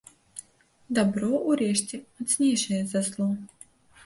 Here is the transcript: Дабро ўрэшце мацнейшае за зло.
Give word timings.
Дабро 0.99 1.33
ўрэшце 1.49 1.95
мацнейшае 2.17 2.81
за 2.97 3.05
зло. 3.11 3.29